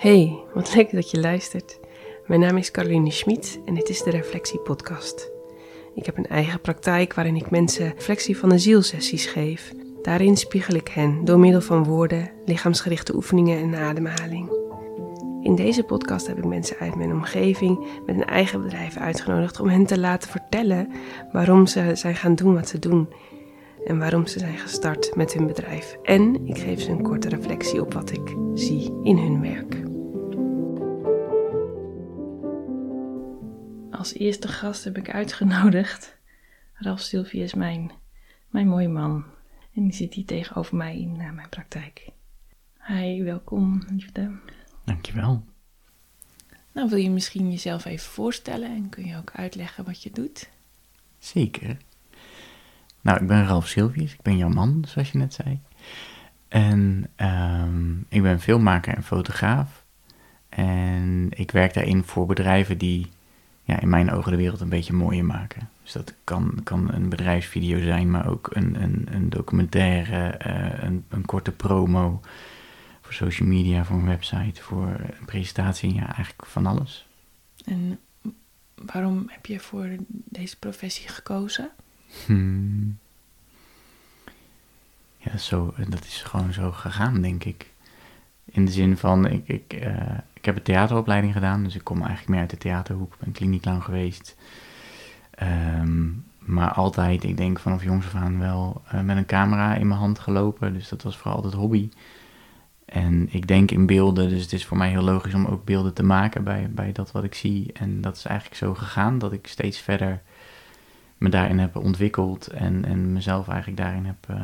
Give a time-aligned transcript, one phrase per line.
[0.00, 1.80] Hey, wat leuk dat je luistert.
[2.26, 5.30] Mijn naam is Caroline Schmid en dit is de Reflectie Podcast.
[5.94, 9.72] Ik heb een eigen praktijk waarin ik mensen reflectie van de zielsessies geef.
[10.02, 14.50] Daarin spiegel ik hen door middel van woorden, lichaamsgerichte oefeningen en ademhaling.
[15.42, 19.68] In deze podcast heb ik mensen uit mijn omgeving met een eigen bedrijf uitgenodigd om
[19.68, 20.88] hen te laten vertellen
[21.32, 23.08] waarom ze zijn gaan doen wat ze doen
[23.84, 25.96] en waarom ze zijn gestart met hun bedrijf.
[26.02, 29.89] En ik geef ze een korte reflectie op wat ik zie in hun werk.
[34.00, 36.16] Als eerste gast heb ik uitgenodigd.
[36.74, 37.90] Ralf Sylvie is mijn,
[38.48, 39.24] mijn mooie man.
[39.74, 42.08] En die zit hier tegenover mij in uh, mijn praktijk.
[42.86, 44.30] Hi, welkom, liefde.
[44.84, 45.44] Dankjewel.
[46.72, 50.50] Nou, wil je misschien jezelf even voorstellen en kun je ook uitleggen wat je doet?
[51.18, 51.76] Zeker.
[53.00, 55.60] Nou, ik ben Ralf Silvius, ik ben jouw man, zoals je net zei.
[56.48, 59.84] En um, ik ben filmmaker en fotograaf.
[60.48, 63.10] En ik werk daarin voor bedrijven die
[63.70, 65.68] ja, in mijn ogen de wereld een beetje mooier maken.
[65.82, 71.04] Dus dat kan, kan een bedrijfsvideo zijn, maar ook een, een, een documentaire, uh, een,
[71.08, 72.20] een korte promo
[73.00, 77.06] voor social media, voor een website, voor een presentatie, ja, eigenlijk van alles.
[77.64, 77.98] En
[78.74, 81.70] waarom heb je voor deze professie gekozen?
[82.26, 82.98] Hmm.
[85.16, 87.70] Ja, zo, dat is gewoon zo gegaan, denk ik.
[88.44, 91.98] In de zin van, ik, ik, uh, ik heb een theateropleiding gedaan, dus ik kom
[91.98, 93.12] eigenlijk meer uit de theaterhoek.
[93.12, 94.36] Ik ben kliniekclown geweest.
[95.80, 99.88] Um, maar altijd, ik denk vanaf jongs af aan wel uh, met een camera in
[99.88, 100.72] mijn hand gelopen.
[100.72, 101.88] Dus dat was vooral altijd hobby.
[102.84, 105.94] En ik denk in beelden, dus het is voor mij heel logisch om ook beelden
[105.94, 107.72] te maken bij, bij dat wat ik zie.
[107.72, 110.22] En dat is eigenlijk zo gegaan dat ik steeds verder
[111.18, 114.36] me daarin heb ontwikkeld en, en mezelf eigenlijk daarin heb, uh,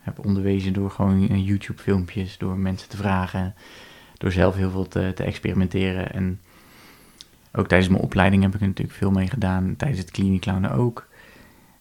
[0.00, 3.54] heb onderwezen door gewoon YouTube-filmpjes, door mensen te vragen,
[4.20, 6.12] door zelf heel veel te, te, experimenteren.
[6.12, 6.40] En
[7.52, 11.06] ook tijdens mijn opleiding heb ik er natuurlijk veel mee gedaan, tijdens het kliniekclownen ook.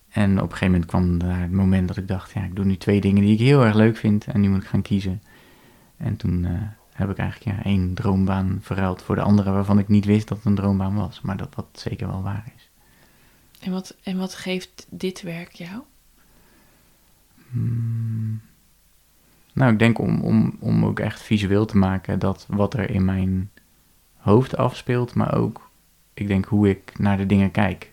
[0.09, 2.65] En op een gegeven moment kwam daar het moment dat ik dacht, ja, ik doe
[2.65, 5.21] nu twee dingen die ik heel erg leuk vind en nu moet ik gaan kiezen.
[5.97, 6.61] En toen uh,
[6.91, 10.37] heb ik eigenlijk ja, één droombaan verruild voor de andere waarvan ik niet wist dat
[10.37, 12.69] het een droombaan was, maar dat dat zeker wel waar is.
[13.59, 15.81] En wat, en wat geeft dit werk jou?
[17.51, 18.41] Hmm.
[19.59, 23.05] Nou, ik denk om, om, om ook echt visueel te maken dat wat er in
[23.05, 23.51] mijn
[24.17, 25.69] hoofd afspeelt, maar ook,
[26.13, 27.91] ik denk hoe ik naar de dingen kijk.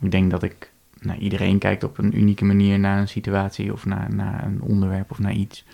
[0.00, 3.86] Ik denk dat ik, nou, iedereen kijkt op een unieke manier naar een situatie of
[3.86, 5.64] naar, naar een onderwerp of naar iets.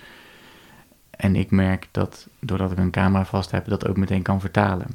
[1.10, 4.88] En ik merk dat doordat ik een camera vast heb, dat ook meteen kan vertalen.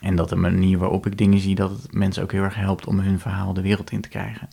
[0.00, 2.86] En dat de manier waarop ik dingen zie, dat het mensen ook heel erg helpt
[2.86, 4.48] om hun verhaal de wereld in te krijgen.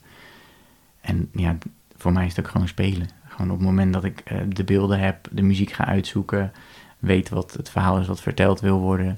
[1.01, 1.57] En ja,
[1.97, 3.23] voor mij is het ook gewoon spelen.
[3.35, 6.51] Gewoon op het moment dat ik uh, de beelden heb, de muziek ga uitzoeken,
[6.99, 9.17] weet wat het verhaal is wat verteld wil worden,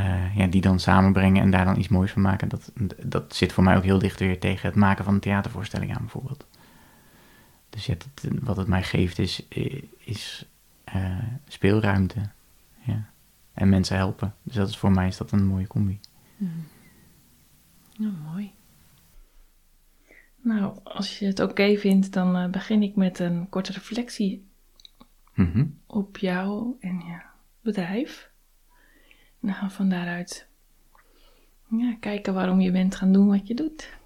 [0.00, 2.48] uh, ja, die dan samenbrengen en daar dan iets moois van maken.
[2.48, 2.72] Dat,
[3.02, 6.02] dat zit voor mij ook heel dicht weer tegen het maken van een theatervoorstelling aan
[6.02, 6.46] bijvoorbeeld.
[7.70, 7.94] Dus ja,
[8.40, 9.48] wat het mij geeft is,
[9.98, 10.46] is
[10.94, 11.18] uh,
[11.48, 12.20] speelruimte.
[12.82, 13.08] Ja
[13.58, 14.34] en mensen helpen.
[14.42, 16.00] Dus dat is voor mij is dat een mooie combi.
[16.36, 16.66] Mm.
[17.96, 18.52] Nou, mooi.
[20.48, 24.46] Nou, als je het oké okay vindt, dan uh, begin ik met een korte reflectie
[25.34, 25.80] mm -hmm.
[25.86, 27.20] op jou en je
[27.60, 28.30] bedrijf.
[29.40, 30.48] En dan gaan we van daaruit
[31.70, 33.98] ja, kijken waarom je bent gaan doen wat je doet.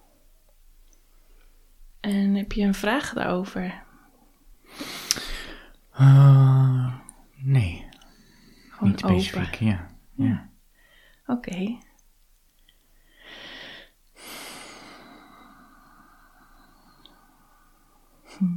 [2.01, 3.83] En heb je een vraag daarover?
[6.01, 6.95] Uh,
[7.37, 7.87] nee.
[8.71, 9.67] Gewoon Niet specifiek, open.
[9.67, 9.89] ja.
[10.15, 10.51] ja.
[11.27, 11.49] Oké.
[11.51, 11.79] Okay.
[18.43, 18.57] Hm.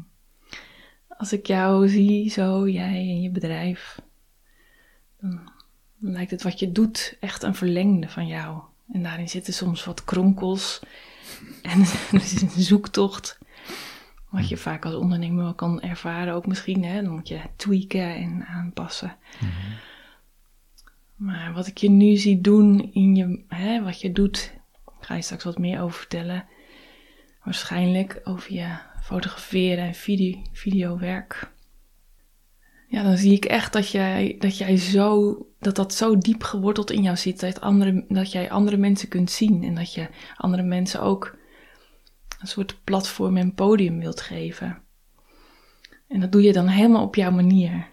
[1.07, 4.01] Als ik jou zie, zo, jij en je bedrijf,
[5.19, 5.51] dan
[5.99, 8.61] lijkt het wat je doet echt een verlengde van jou.
[8.91, 10.81] En daarin zitten soms wat kronkels
[11.61, 11.79] en
[12.11, 13.37] er is een zoektocht.
[14.29, 16.83] Wat je vaak als ondernemer wel kan ervaren, ook misschien.
[16.83, 17.01] Hè?
[17.01, 19.15] Dan moet je tweaken en aanpassen.
[19.39, 19.73] Mm -hmm.
[21.15, 24.53] Maar wat ik je nu zie doen in je, hè, wat je doet,
[24.99, 26.45] ga je straks wat meer over vertellen.
[27.43, 31.51] Waarschijnlijk over je fotograferen en video, videowerk.
[32.87, 36.91] Ja, dan zie ik echt dat jij, dat jij zo, dat dat zo diep geworteld
[36.91, 37.39] in jou zit.
[37.39, 39.63] Dat, andere, dat jij andere mensen kunt zien.
[39.63, 40.07] En dat je
[40.37, 41.37] andere mensen ook
[42.39, 44.81] een soort platform en podium wilt geven.
[46.07, 47.87] En dat doe je dan helemaal op jouw manier.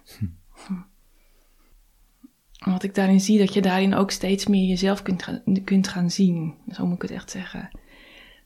[0.67, 0.75] Hm.
[2.71, 6.11] Wat ik daarin zie, dat je daarin ook steeds meer jezelf kunt gaan, kunt gaan
[6.11, 6.55] zien.
[6.71, 7.71] Zo moet ik het echt zeggen.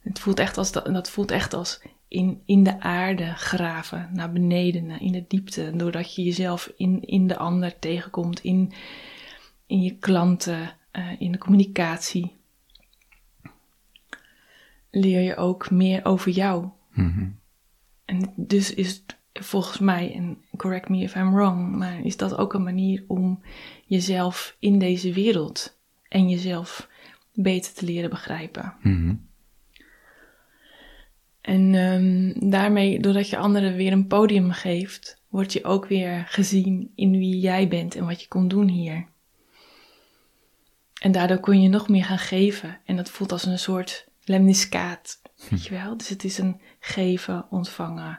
[0.00, 5.00] Het voelt echt als, dat, voelt echt als in, in de aarde graven, naar beneden,
[5.00, 5.72] in de diepte.
[5.74, 8.72] Doordat je jezelf in, in de ander tegenkomt, in,
[9.66, 12.34] in je klanten, uh, in de communicatie.
[14.90, 16.68] Leer je ook meer over jou.
[16.92, 17.28] Mhm.
[18.04, 22.36] En dus is het volgens mij, en correct me if I'm wrong, maar is dat
[22.36, 23.40] ook een manier om
[23.86, 25.78] jezelf in deze wereld
[26.08, 26.88] en jezelf
[27.34, 28.74] beter te leren begrijpen.
[28.82, 29.14] Mhm.
[31.46, 36.92] En ehm, daarmee, doordat je anderen weer een podium geeft, word je ook weer gezien
[36.94, 39.06] in wie jij bent en wat je kon doen hier.
[41.00, 42.78] En daardoor kun je nog meer gaan geven.
[42.84, 45.20] En dat voelt als een soort lemniscaat,
[45.50, 45.96] weet je wel?
[45.96, 48.18] Dus het is een geven, ontvangen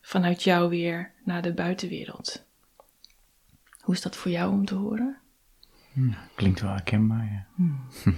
[0.00, 2.44] vanuit jou weer naar de buitenwereld.
[3.80, 5.16] Hoe is dat voor jou om te horen?
[6.34, 7.46] Klinkt wel herkenbaar, ja.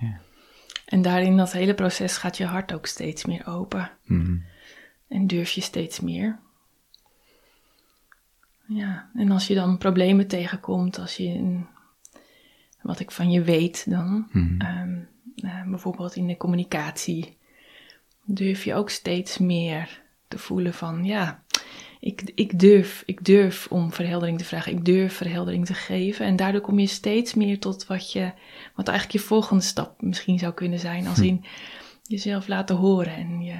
[0.06, 0.20] ja.
[0.84, 3.90] En daarin dat hele proces gaat je hart ook steeds meer open.
[4.04, 4.36] Mhm.
[5.08, 6.38] En durf je steeds meer.
[8.66, 11.66] Ja, en als je dan problemen tegenkomt, als je een,
[12.82, 14.60] wat ik van je weet dan, Mhm.
[14.60, 14.98] ehm,
[15.36, 17.36] eh, bijvoorbeeld in de communicatie,
[18.24, 21.42] durf je ook steeds meer te voelen van ja,
[22.04, 26.26] ik, ik, durf, ik durf om verheldering te vragen, ik durf verheldering te geven.
[26.26, 28.32] En daardoor kom je steeds meer tot wat je,
[28.74, 31.44] wat eigenlijk je volgende stap misschien zou kunnen zijn, als in
[32.06, 33.54] jezelf laten horen en je,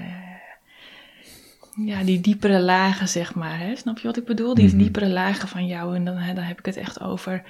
[1.85, 3.59] ja, die diepere lagen, zeg maar.
[3.59, 3.77] Hè?
[3.77, 4.55] Snap je wat ik bedoel?
[4.55, 4.77] Die Mhm.
[4.79, 5.97] diepere lagen van jou.
[5.97, 7.43] En dan, hè, dan heb ik het echt over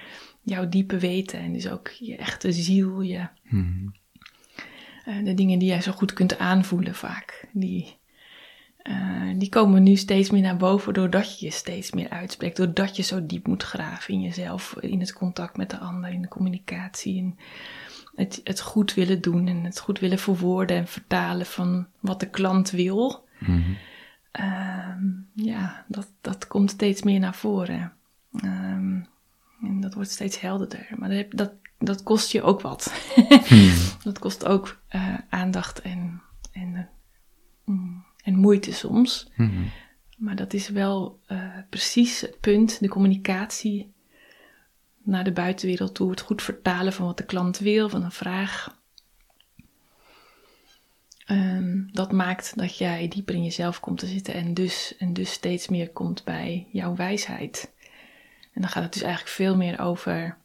[0.42, 1.38] jouw diepe weten.
[1.38, 3.86] En dus ook je echte ziel, je, Mhm.
[5.04, 7.48] eh, de dingen die jij zo goed kunt aanvoelen vaak.
[7.52, 7.96] Die,
[8.84, 12.56] eh, die komen nu steeds meer naar boven doordat je je steeds meer uitspreekt.
[12.56, 16.22] Doordat je zo diep moet graven in jezelf, in het contact met de ander, in
[16.22, 17.16] de communicatie.
[17.16, 17.38] In
[18.14, 22.30] het, het goed willen doen en het goed willen verwoorden en vertalen van wat de
[22.30, 23.24] klant wil.
[23.38, 23.72] Mhm.
[24.30, 25.04] Ehm,
[25.34, 27.92] ja, dat, dat komt steeds meer naar voren.
[28.36, 29.00] Ehm,
[29.62, 30.88] en dat wordt steeds helderder.
[30.96, 33.12] Maar dat, dat, dat kost je ook wat.
[34.04, 36.22] dat kost ook eh, aandacht en,
[36.52, 36.88] en,
[37.64, 37.93] mm,
[38.24, 39.26] en moeite soms.
[39.36, 39.62] Mhm.
[40.16, 43.92] Maar dat is wel eh, precies het punt, de communicatie
[45.02, 46.10] naar de buitenwereld toe.
[46.10, 48.82] Het goed vertalen van wat de klant wil, van een vraag.
[51.26, 55.32] Ehm, dat maakt dat jij dieper in jezelf komt te zitten en dus, en dus
[55.32, 57.72] steeds meer komt bij jouw wijsheid.
[58.52, 60.36] En dan gaat het dus eigenlijk veel meer over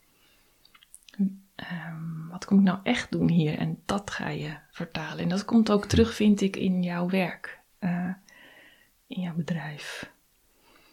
[1.56, 3.58] ehm, wat kom ik nou echt doen hier?
[3.58, 5.24] En dat ga je vertalen.
[5.24, 8.14] En dat komt ook terug, vind ik, in jouw werk, eh,
[9.08, 10.12] in jouw bedrijf.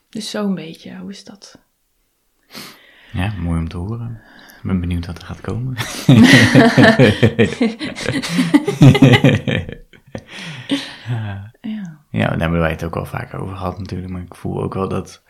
[0.08, 1.58] Dus zo'n beetje, hoe is dat?
[3.12, 4.20] Ja, mooi om te horen.
[4.56, 5.76] Ik ben benieuwd wat er gaat komen.
[11.60, 12.00] Ja.
[12.10, 14.74] Ja, daar hebben wij het ook al vaker over gehad natuurlijk, maar ik voel ook
[14.74, 15.22] wel dat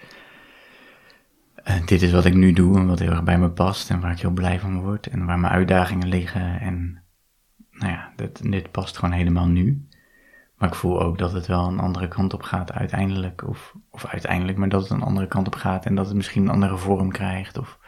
[1.54, 4.00] eh, dit is wat ik nu doe en wat heel erg bij me past en
[4.00, 7.02] waar ik heel blij van word en waar mijn uitdagingen liggen en
[7.70, 9.85] nou ja, dit, dit past gewoon helemaal nu.
[10.56, 14.06] Maar ik voel ook dat het wel een andere kant op gaat uiteindelijk, of, of
[14.06, 16.76] uiteindelijk, maar dat het een andere kant op gaat en dat het misschien een andere
[16.76, 17.78] vorm krijgt of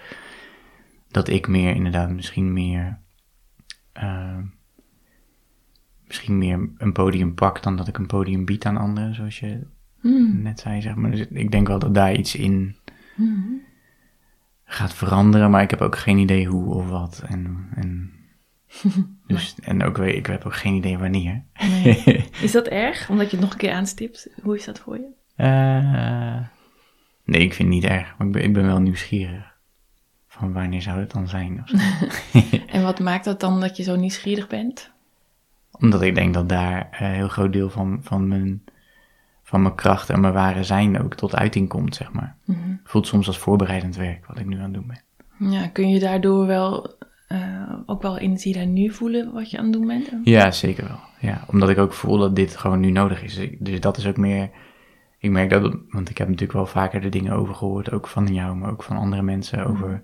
[1.08, 2.98] dat ik meer inderdaad misschien meer
[3.92, 4.38] eh,
[6.06, 9.66] misschien meer een podium pak dan dat ik een podium bied aan anderen, zoals je
[10.00, 10.42] Hmm.
[10.42, 11.10] net zei, zeg maar.
[11.10, 12.76] Dus ik denk wel dat daar iets in
[13.14, 13.60] Hmm.
[14.64, 17.22] gaat veranderen, maar ik heb ook geen idee hoe of wat.
[17.26, 18.12] En, en,
[19.26, 21.44] dus, en ook, weet- ik heb ook geen idee wanneer.
[21.68, 22.24] Nee.
[22.42, 24.28] Is dat erg, omdat je het nog een keer aanstipt?
[24.42, 25.08] Hoe is dat voor je?
[25.36, 26.40] Eh,
[27.24, 29.56] nee, ik vind het niet erg, maar ik ben, ik ben wel nieuwsgierig.
[30.28, 31.62] Van wanneer zou het dan zijn?
[31.62, 31.76] Of zo.
[32.66, 34.90] En wat maakt dat dan dat je zo nieuwsgierig bent?
[35.70, 38.64] Omdat ik denk dat daar een heel groot deel van, van, mijn,
[39.42, 42.36] van mijn kracht en mijn ware zijn ook tot uiting komt, zeg maar.
[42.44, 42.58] Mhm.
[42.84, 45.50] Voelt soms als voorbereidend werk, wat ik nu aan het doen ben.
[45.50, 46.96] Ja, kun je daardoor wel
[47.28, 50.10] eh, ook wel in het hier en nu voelen wat je aan het doen bent?
[50.24, 51.00] Ja, zeker wel.
[51.20, 53.48] Ja, omdat ik ook voel dat dit gewoon nu nodig is.
[53.58, 54.50] Dus dat is ook meer.
[55.18, 58.34] Ik merk dat, want ik heb natuurlijk wel vaker de dingen over gehoord, ook van
[58.34, 60.02] jou, maar ook van andere mensen, over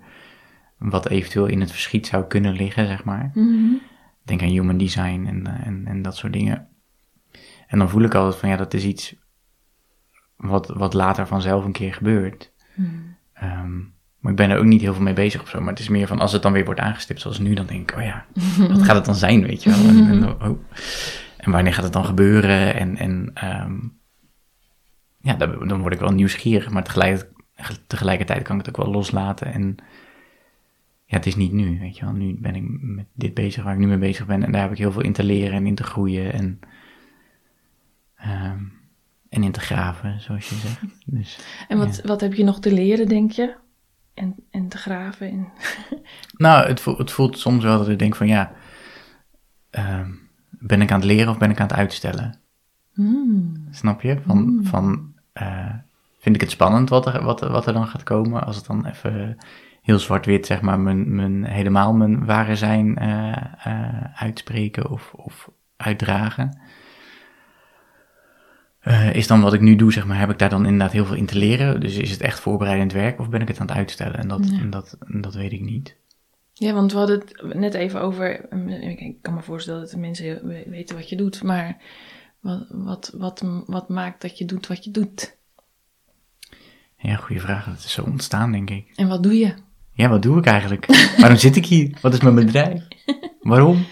[0.77, 3.31] wat eventueel in het verschiet zou kunnen liggen, zeg maar.
[3.33, 3.73] Mhm.
[4.23, 6.67] Denk aan human design en, en, en dat soort dingen.
[7.67, 9.15] En dan voel ik altijd van ja, dat is iets
[10.35, 12.53] wat, wat later vanzelf een keer gebeurt.
[13.33, 13.81] Ehm,
[14.25, 15.59] maar ik ben er ook niet heel veel mee bezig of zo.
[15.59, 17.91] Maar het is meer van als het dan weer wordt aangestipt zoals nu, dan denk
[17.91, 18.25] ik, oh ja,
[18.67, 19.79] wat gaat het dan zijn, weet je wel?
[19.79, 20.59] En, en, oh,
[21.37, 22.75] en wanneer gaat het dan gebeuren?
[22.75, 23.73] En, en ehm,
[25.17, 27.29] ja, dan, dan word ik wel nieuwsgierig, maar tegelijk,
[27.87, 29.53] tegelijkertijd kan ik het ook wel loslaten.
[29.53, 29.75] En
[31.05, 32.13] ja, het is niet nu, weet je wel.
[32.13, 34.43] Nu ben ik met dit bezig waar ik nu mee bezig ben.
[34.43, 36.33] En daar heb ik heel veel in te leren en in te groeien.
[36.33, 36.59] En
[38.25, 38.63] Ehm,
[39.29, 40.81] en in te graven, zoals je zegt.
[41.05, 43.55] Dus, En wat, wat heb je nog te leren, denk je?
[44.15, 45.29] En, en te graven?
[45.29, 45.47] En...
[46.45, 48.51] nou, het voelt, het voelt soms wel dat ik denk van ja,
[49.69, 50.11] ehm,
[50.49, 52.39] ben ik aan het leren of ben ik aan het uitstellen?
[52.93, 53.67] Hmm.
[53.71, 54.19] Snap je?
[54.25, 55.73] Van, van eh,
[56.19, 58.45] vind ik het spannend wat er, wat, wat er dan gaat komen?
[58.45, 59.37] Als het dan even
[59.81, 65.49] heel zwart-wit, zeg maar, mijn, mijn, helemaal mijn ware zijn eh, eh, uitspreken of, of
[65.75, 66.59] uitdragen.
[68.85, 71.05] Eh, is dan wat ik nu doe, zeg maar, heb ik daar dan inderdaad heel
[71.05, 71.79] veel in te leren?
[71.79, 74.15] Dus is het echt voorbereidend werk of ben ik het aan het uitstellen?
[74.17, 74.59] En dat, Ja.
[74.59, 75.95] en dat, en dat weet ik niet.
[76.53, 78.53] Ja, want we hadden het net even over.
[78.83, 81.77] Ik ik kan me voorstellen dat de mensen we- weten wat je doet, maar
[82.41, 85.37] wat, wat, wat, wat maakt dat je doet wat je doet?
[86.97, 87.65] Ja, goede vraag.
[87.65, 88.91] Dat is zo ontstaan, denk ik.
[88.95, 89.53] En wat doe je?
[89.93, 90.85] Ja, wat doe ik eigenlijk?
[91.19, 91.97] Waarom zit ik hier?
[92.01, 92.83] Wat is mijn bedrijf?
[93.41, 93.85] Waarom?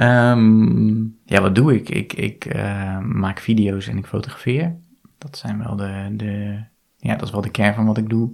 [0.00, 1.88] Ehm, ja, wat doe ik?
[1.88, 4.76] Ik, ik eh, maak video's en ik fotografeer.
[5.18, 6.62] Dat zijn wel de, de,
[6.96, 8.32] ja, dat is wel de kern van wat ik doe.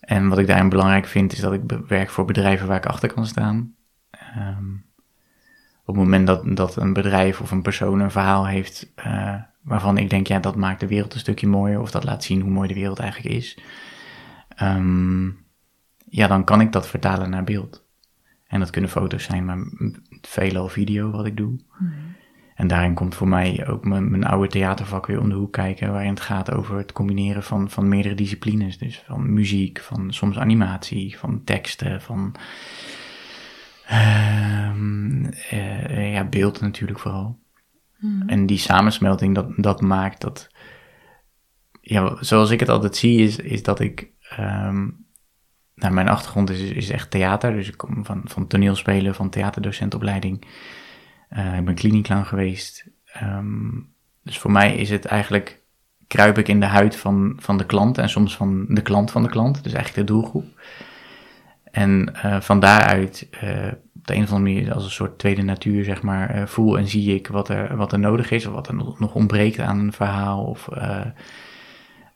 [0.00, 3.12] En wat ik daarin belangrijk vind, is dat ik werk voor bedrijven waar ik achter
[3.12, 3.74] kan staan.
[4.10, 4.72] Ehm,
[5.84, 9.98] op het moment dat, dat een bedrijf of een persoon een verhaal heeft eh, waarvan
[9.98, 12.50] ik denk, ja, dat maakt de wereld een stukje mooier, of dat laat zien hoe
[12.50, 13.58] mooi de wereld eigenlijk is.
[14.48, 15.26] Ehm,
[16.08, 17.88] ja, dan kan ik dat vertalen naar beeld.
[18.50, 19.58] En dat kunnen foto's zijn, maar
[20.20, 21.58] veelal video wat ik doe.
[22.54, 25.92] En daarin komt voor mij ook mijn, mijn oude theatervak weer om de hoek kijken,
[25.92, 28.78] waarin het gaat over het combineren van, van meerdere disciplines.
[28.78, 32.34] Dus van muziek, van soms animatie, van teksten, van
[35.50, 37.38] eh, ja, beeld natuurlijk vooral.
[38.26, 40.50] En die samensmelting, dat, dat maakt dat,
[41.80, 44.88] ja, zoals ik het altijd zie, is, is dat ik, ehm,
[45.80, 50.46] nou, mijn achtergrond is, is echt theater, dus ik kom van, van toneelspelen, van theaterdocentopleiding.
[51.28, 52.86] Eh, ik ben kliniekclown geweest.
[53.04, 53.68] Ehm,
[54.22, 55.60] dus voor mij is het eigenlijk,
[56.06, 59.22] kruip ik in de huid van, van de klant en soms van de klant van
[59.22, 60.60] de klant, dus eigenlijk de doelgroep.
[61.64, 65.42] En eh, van daaruit, eh, op de een of andere manier, als een soort tweede
[65.42, 68.68] natuur, zeg maar, voel en zie ik wat er, wat er nodig is, of wat
[68.68, 70.44] er nog nog ontbreekt aan een verhaal.
[70.44, 70.68] Of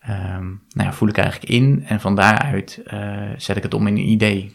[0.04, 1.84] eh, ehm, nou ja, voel ik eigenlijk in.
[1.87, 4.54] En van daaruit eh, zet ik het om in een idee.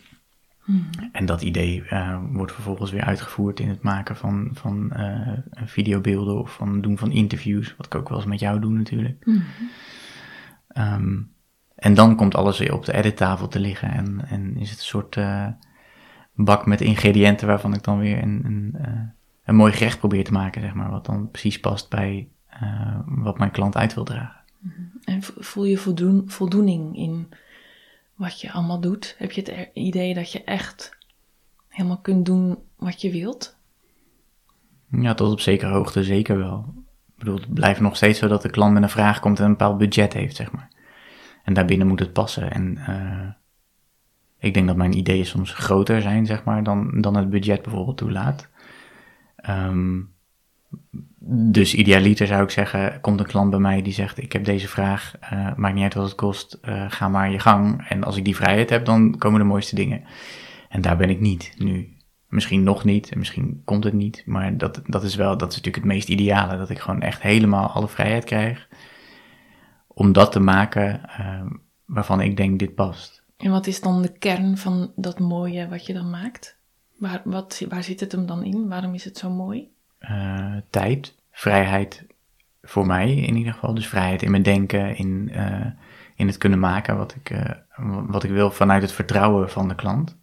[1.11, 6.39] En dat idee eh, wordt vervolgens weer uitgevoerd in het maken van, van eh, videobeelden
[6.39, 9.25] of van doen van interviews, wat ik ook wel eens met jou doe natuurlijk.
[10.67, 11.17] Ehm,
[11.75, 14.85] en dan komt alles weer op de edittafel te liggen en, en is het een
[14.85, 15.17] soort
[16.33, 18.75] bak met ingrediënten waarvan ik dan weer een, een,
[19.43, 22.27] een mooi gerecht probeer te maken, zeg maar, wat dan precies past bij
[23.05, 24.39] wat mijn klant uit wil dragen.
[25.09, 27.29] En vo- voel je voldoen, voldoening in
[28.15, 29.15] wat je allemaal doet?
[29.17, 30.97] Heb je het idee dat je echt
[31.67, 33.57] helemaal kunt doen wat je wilt?
[34.91, 36.73] Ja, tot op zekere hoogte zeker wel.
[37.07, 39.45] Ik bedoel, het blijft nog steeds zo dat de klant met een vraag komt en
[39.45, 40.69] een bepaald budget heeft, zeg maar.
[41.43, 42.51] En daarbinnen moet het passen.
[42.51, 43.29] En eh,
[44.39, 47.97] ik denk dat mijn ideeën soms groter zijn, zeg maar, dan, dan het budget bijvoorbeeld
[47.97, 48.49] toelaat.
[49.35, 49.99] Ehm,
[51.31, 54.67] dus idealiter zou ik zeggen, komt een klant bij mij die zegt, ik heb deze
[54.67, 57.87] vraag, eh, maakt niet uit wat het kost, eh, ga maar je gang.
[57.87, 60.03] En als ik die vrijheid heb, dan komen de mooiste dingen.
[60.69, 61.97] En daar ben ik niet nu.
[62.27, 65.55] Misschien nog niet, en misschien komt het niet, maar dat, dat is wel, dat is
[65.55, 68.67] natuurlijk het meest ideale, dat ik gewoon echt helemaal alle vrijheid krijg
[69.87, 71.45] om dat te maken eh,
[71.85, 73.23] waarvan ik denk dit past.
[73.37, 76.57] En wat is dan de kern van dat mooie wat je dan maakt?
[76.97, 78.67] Waar, wat, waar zit het hem dan in?
[78.67, 79.69] Waarom is het zo mooi?
[79.99, 82.05] Eh, tijd, vrijheid
[82.61, 85.65] voor mij in ieder geval, dus vrijheid in mijn denken, in, eh,
[86.15, 87.51] in het kunnen maken wat ik, eh,
[88.07, 90.17] wat ik wil vanuit het vertrouwen van de klant.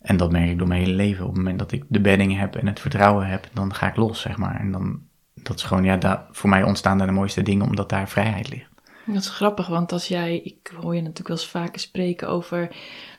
[0.00, 1.22] En dat merk ik door mijn hele leven.
[1.24, 3.96] Op het moment dat ik de bedding heb en het vertrouwen heb, dan ga ik
[3.96, 4.60] los, zeg maar.
[4.60, 5.02] En dan,
[5.34, 8.48] dat is gewoon, ja, daar, voor mij ontstaan daar de mooiste dingen, omdat daar vrijheid
[8.48, 8.69] ligt.
[9.06, 12.68] Dat is grappig, want als jij, ik hoor je natuurlijk wel eens vaker spreken over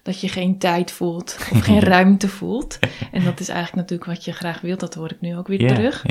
[0.03, 2.79] dat je geen tijd voelt of geen ruimte voelt.
[3.11, 5.67] En dat is eigenlijk natuurlijk wat je graag wilt, dat hoor ik nu ook weer
[5.67, 6.05] terug.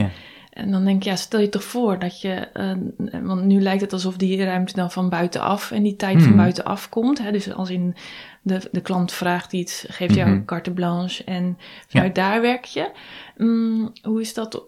[0.51, 2.73] En dan denk ik, ja, stel je toch voor dat je, eh,
[3.23, 6.37] want nu lijkt het alsof die ruimte dan van buitenaf en die tijd van Mhm.
[6.37, 7.19] buitenaf komt.
[7.19, 7.33] Hè?
[7.33, 7.95] Dus als in
[8.43, 10.39] de, de klant vraagt iets, geeft jou Mhm.
[10.39, 11.59] een carte blanche en
[11.89, 12.91] vanuit daar werk je.
[13.37, 14.63] Mm, hoe is dat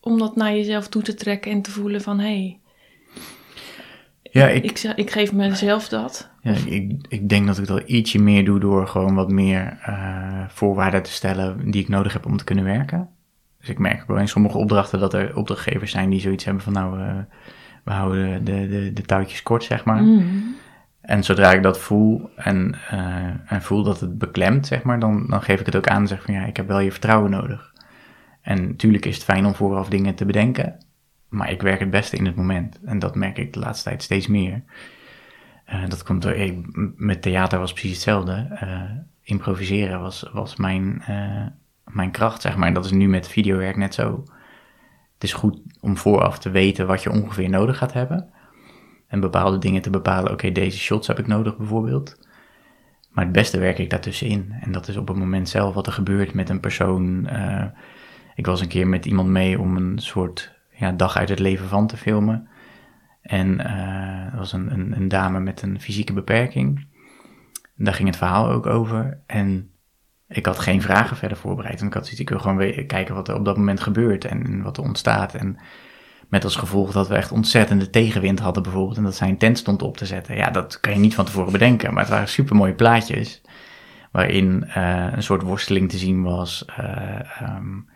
[0.00, 2.58] om dat naar jezelf toe te trekken en te voelen van, hé, hey,
[4.32, 6.30] Ja, ik, ik, geef mezelf dat.
[6.40, 10.44] Ja, ik, ik denk dat ik dat ietsje meer doe door gewoon wat meer eh,
[10.48, 13.08] voorwaarden te stellen die ik nodig heb om te kunnen werken.
[13.60, 16.62] Dus ik merk ook wel in sommige opdrachten dat er opdrachtgevers zijn die zoiets hebben
[16.62, 17.16] van nou, eh,
[17.84, 20.02] we houden de, de, de touwtjes kort, zeg maar.
[20.02, 20.54] Mm.
[21.00, 25.26] En zodra ik dat voel en, eh, en voel dat het beklemt, zeg maar, dan,
[25.28, 27.30] dan geef ik het ook aan en zeg van ja, ik heb wel je vertrouwen
[27.30, 27.72] nodig.
[28.42, 30.78] En natuurlijk is het fijn om vooraf dingen te bedenken,
[31.32, 32.80] maar ik werk het beste in het moment.
[32.84, 34.62] En dat merk ik de laatste tijd steeds meer.
[35.68, 36.36] Uh, dat komt door,
[36.96, 38.58] met theater was precies hetzelfde.
[38.62, 38.82] Uh,
[39.22, 41.46] improviseren was, was mijn, uh,
[41.84, 42.68] mijn kracht, zeg maar.
[42.68, 44.24] En dat is nu met videowerk net zo.
[45.14, 48.32] Het is goed om vooraf te weten wat je ongeveer nodig gaat hebben.
[49.06, 50.32] En bepaalde dingen te bepalen.
[50.32, 52.18] Oké, deze shots heb ik nodig bijvoorbeeld.
[53.10, 54.54] Maar het beste werk ik daartussenin.
[54.60, 57.28] En dat is op het moment zelf wat er gebeurt met een persoon.
[58.34, 60.51] Ik was een keer met iemand mee om een soort
[60.82, 62.48] ja, dag uit het leven van te filmen.
[63.22, 63.56] En
[64.30, 66.86] dat was een, een, een, dame met een fysieke beperking.
[67.76, 69.22] Daar ging het verhaal ook over.
[69.26, 69.70] En
[70.28, 71.80] ik had geen vragen verder voorbereid.
[71.80, 74.76] En ik had zoiets, ik gewoon kijken wat er op dat moment gebeurt en wat
[74.76, 75.34] er ontstaat.
[75.34, 75.58] En
[76.28, 78.96] met als gevolg dat we echt ontzettende tegenwind hadden bijvoorbeeld.
[78.96, 80.36] En dat zijn tent stond op te zetten.
[80.36, 81.92] Ja, dat kan je niet van tevoren bedenken.
[81.92, 83.42] Maar het waren super mooie plaatjes.
[84.12, 86.64] Waarin uh, een soort worsteling te zien was.
[86.80, 87.88] Uh, um,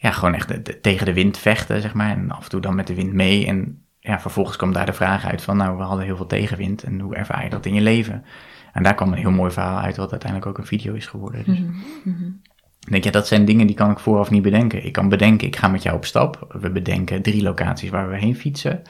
[0.00, 2.10] ja, gewoon echt de, de, tegen de wind vechten, zeg maar.
[2.10, 3.46] En af en toe dan met de wind mee.
[3.46, 6.82] En ja, vervolgens kwam daar de vraag uit van, nou, we hadden heel veel tegenwind.
[6.82, 8.24] En hoe ervaar je dat in je leven?
[8.72, 11.44] En daar kwam een heel mooi verhaal uit, wat uiteindelijk ook een video is geworden.
[11.44, 11.58] Dus.
[11.58, 12.40] Mm -hmm.
[12.88, 14.84] denk je, dat zijn dingen die kan ik vooraf niet bedenken.
[14.84, 16.56] Ik kan bedenken, ik ga met jou op stap.
[16.60, 18.82] We bedenken drie locaties waar we heen fietsen.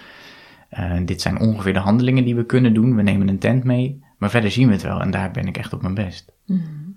[0.78, 2.96] Uh, dit zijn ongeveer de handelingen die we kunnen doen.
[2.96, 4.04] We nemen een tent mee.
[4.18, 6.32] Maar verder zien we het wel en daar ben ik echt op mijn best.
[6.46, 6.96] Mm -hmm.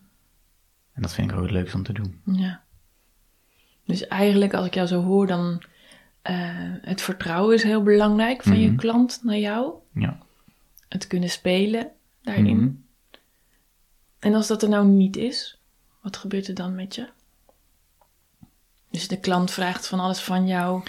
[0.94, 2.22] En dat vind ik ook het leukste om te doen.
[2.26, 2.62] Ja.
[3.86, 5.64] Dus eigenlijk, als ik jou zo hoor, dan
[6.30, 6.38] uh,
[6.82, 8.72] het vertrouwen is heel belangrijk van mm -hmm.
[8.72, 9.74] je klant naar jou.
[9.94, 10.18] Ja.
[10.90, 12.56] Het kunnen spelen daarin.
[12.56, 12.84] Mm -hmm.
[14.20, 15.60] En als dat er nou niet is,
[16.02, 17.08] wat gebeurt er dan met je?
[18.90, 20.84] Dus de klant vraagt van alles van jou,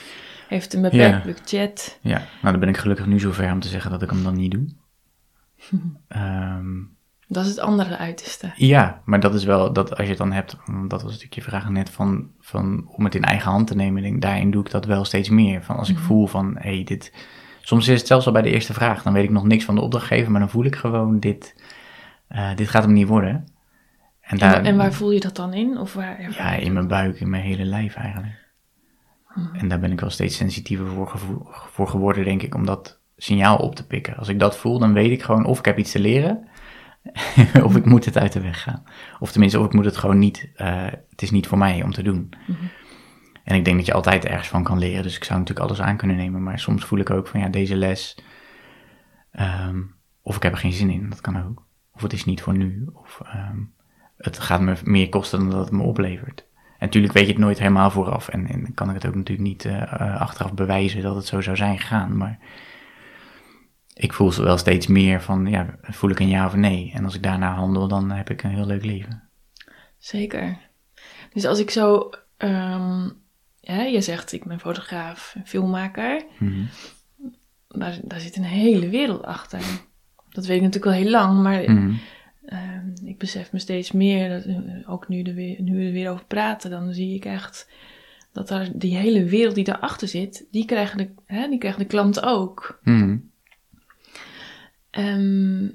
[0.48, 1.32] heeft een beperkt Ja.
[1.32, 1.98] budget.
[2.00, 4.36] Ja, nou dan ben ik gelukkig nu zover om te zeggen dat ik hem dan
[4.36, 4.66] niet doe.
[6.08, 6.80] Ehm,
[7.34, 8.52] Dat is het andere uiterste.
[8.56, 11.42] ja, maar dat is wel, dat als je het dan hebt, dat was natuurlijk je
[11.42, 14.70] vraag net, van, van om het in eigen hand te nemen, denk, daarin doe ik
[14.70, 15.62] dat wel steeds meer.
[15.62, 16.04] Van als ik Mhm.
[16.04, 17.12] voel van, hé, hey, dit,
[17.60, 19.74] soms is het zelfs al bij de eerste vraag, dan weet ik nog niks van
[19.74, 21.54] de opdrachtgever, maar dan voel ik gewoon, dit,
[22.28, 23.30] eh, dit gaat hem niet worden.
[23.34, 23.46] En,
[24.30, 25.78] En, daar, wa- en waar voel je dat dan in?
[25.78, 28.42] Of waar Ja, in mijn buik, in mijn hele lijf eigenlijk.
[29.52, 32.99] En daar ben ik wel steeds sensitiever voor, gevo- voor geworden, denk ik, om dat
[33.16, 34.16] signaal op te pikken.
[34.16, 36.49] Als ik dat voel, dan weet ik gewoon of ik heb iets te leren,
[37.67, 38.82] of ik moet het uit de weg gaan.
[39.19, 41.93] Of tenminste, of ik moet het gewoon niet, eh, het is niet voor mij om
[41.93, 42.32] te doen.
[43.45, 45.80] En ik denk dat je altijd ergens van kan leren, dus ik zou natuurlijk alles
[45.80, 48.19] aan kunnen nemen, maar soms voel ik ook van, ja, deze les,
[49.30, 49.80] ehm,
[50.23, 51.67] of ik heb er geen zin in, dat kan ook.
[51.93, 53.58] Of het is niet voor nu, of ehm,
[54.17, 56.47] het gaat me meer kosten dan dat het me oplevert.
[56.84, 58.28] En natuurlijk weet je het nooit helemaal vooraf.
[58.28, 61.40] En, en kan ik het ook natuurlijk niet eh, eh, achteraf bewijzen dat het zo
[61.40, 62.17] zou zijn gegaan.
[62.17, 62.38] Maar
[63.95, 66.91] ik voel ze wel steeds meer van, ja, voel ik een ja of nee?
[66.95, 69.23] En als ik daarna handel, dan heb ik een heel leuk leven.
[69.99, 70.59] Zeker.
[71.33, 73.09] Dus als ik zo, ehm
[73.61, 76.65] ja, je zegt ik ben fotograaf en filmmaker, Mhm.
[77.69, 79.61] daar, daar zit een hele wereld achter.
[80.28, 81.93] Dat weet ik natuurlijk al heel lang, maar Mhm.
[82.47, 84.57] ehm, ik besef me steeds meer, dat, eh,
[84.91, 87.69] ook nu, de, weer- nu we er weer over praten, dan zie ik echt
[88.33, 91.87] dat daar die hele wereld die daarachter zit, die krijgen de, hè, die krijgen de
[91.87, 92.80] klant ook.
[92.83, 93.17] Mhm.
[94.95, 95.67] Ehm,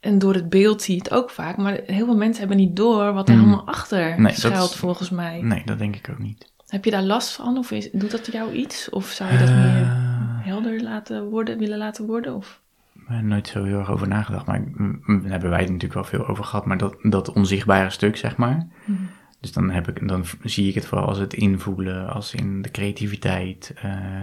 [0.00, 2.76] en door het beeld zie je het ook vaak, maar heel veel mensen hebben niet
[2.76, 3.44] door wat er Mhm.
[3.44, 5.40] allemaal achter Nee, schuilt is- volgens mij.
[5.42, 6.52] Nee, dat denk ik ook niet.
[6.66, 8.90] Heb je daar last van of is, doet dat jou iets?
[8.90, 12.34] Of zou je dat meer Eh, helder laten worden, willen laten worden?
[12.34, 12.60] Of?
[13.22, 14.60] Nooit zo heel erg over nagedacht, maar
[15.06, 16.66] daar hebben wij het natuurlijk wel veel over gehad.
[16.66, 18.66] Maar dat, dat onzichtbare stuk, zeg maar.
[19.40, 22.70] Dus dan, heb ik, dan zie ik het vooral als het invoelen, als in de
[22.70, 23.72] creativiteit.
[23.82, 24.22] eh,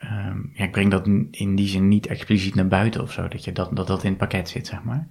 [0.00, 3.44] ehm, ja, ik breng dat in die zin niet expliciet naar buiten of zo, dat
[3.44, 5.08] je dat, dat, dat in het pakket zit, zeg maar.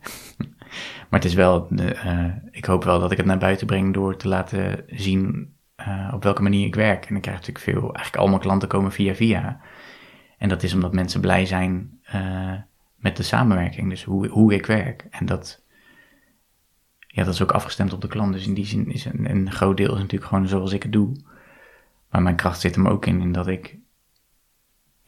[1.10, 4.17] maar het is wel, eh, ik hoop wel dat ik het naar buiten breng door
[4.17, 7.06] te laten zien eh, op welke manier ik werk.
[7.06, 9.62] En ik krijg natuurlijk veel, eigenlijk al mijn klanten komen via via.
[10.38, 12.54] En dat is omdat mensen blij zijn eh,
[12.95, 15.08] met de samenwerking, dus hoe, hoe ik werk.
[15.10, 15.62] En dat,
[17.08, 18.34] ja, dat is ook afgestemd op de klant.
[18.34, 20.91] Dus in die zin is een, een groot deel is natuurlijk gewoon zoals ik het
[20.91, 21.15] doe.
[22.10, 23.78] Maar mijn kracht zit hem ook in, in dat ik,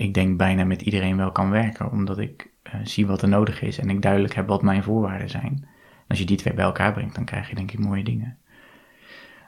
[0.02, 1.92] ik denk bijna met iedereen wel kan werken.
[1.92, 5.30] Omdat ik eh, zie wat er nodig is en ik duidelijk heb wat mijn voorwaarden
[5.30, 5.54] zijn.
[5.64, 8.38] En als je die twee bij elkaar brengt, dan krijg je denk ik mooie dingen.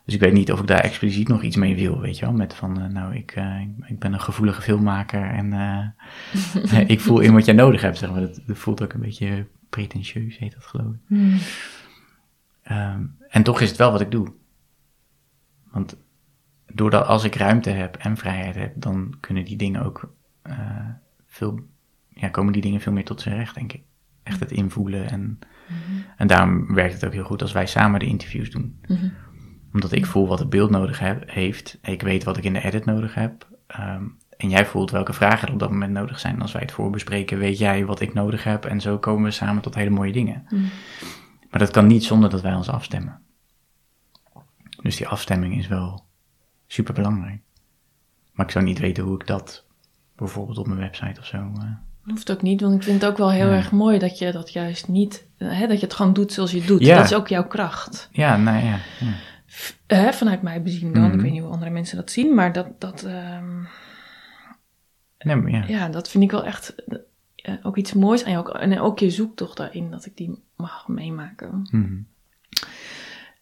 [0.06, 2.34] Dus ik weet niet of ik daar expliciet nog iets mee wil, weet je wel.
[2.34, 5.54] Met van, eh, nou, ik, eh, ik- ben een gevoelige filmmaker en
[6.88, 8.22] ik voel in wat jij nodig hebt, zeg maar.
[8.22, 11.18] Dat, dat voelt ook een beetje pretentieus, heet dat geloof ik.
[12.63, 14.34] Ehm, en toch is het wel wat ik doe.
[15.72, 15.98] Want
[16.74, 20.13] doordat als ik ruimte heb en vrijheid heb, dan kunnen die dingen ook
[21.27, 21.60] veel,
[22.10, 23.82] ja, komen die dingen veel meer tot zijn recht, denk ik.
[24.23, 25.39] Echt het invoelen en,
[26.17, 28.79] en daarom werkt het ook heel goed als wij samen de interviews doen.
[29.73, 31.79] Omdat ik voel wat het beeld nodig heb, heeft.
[31.82, 33.47] Ik weet wat ik in de edit nodig heb.
[33.67, 34.03] Ehm,
[34.38, 36.41] en jij voelt welke vragen er op dat moment nodig zijn.
[36.41, 38.65] Als wij het voorbespreken, weet jij wat ik nodig heb.
[38.65, 40.45] En zo komen we samen tot hele mooie dingen.
[40.49, 40.69] Mm.
[41.49, 43.21] Maar dat kan niet zonder dat wij ons afstemmen.
[44.82, 46.06] Dus die afstemming is wel
[46.67, 47.41] super belangrijk.
[48.34, 49.65] Maar ik zou niet weten hoe ik dat
[50.15, 51.38] bijvoorbeeld op mijn website of zo.
[51.38, 51.63] eh,
[52.04, 53.56] Hoeft ook niet, want ik vind het ook wel heel Ja.
[53.56, 56.52] erg mooi dat je dat juist niet, eh, hè, dat je het gewoon doet zoals
[56.52, 56.82] je het doet.
[56.86, 56.95] Ja.
[56.95, 58.10] Dat is ook jouw kracht.
[58.12, 58.78] Ja, nou ja.
[58.99, 59.13] ja.
[59.95, 61.13] Hè, vanuit mij bezien dan, Mhm.
[61.13, 63.62] ik weet niet hoe andere mensen dat zien, maar dat, dat, ehm,
[65.19, 65.63] Nee, maar ja.
[65.67, 66.76] ja, dat vind ik wel echt
[67.36, 68.36] eh, ook iets moois aan.
[68.38, 71.67] Ook, en ook je zoektocht daarin, dat ik die mag meemaken.
[71.71, 71.93] Mhm.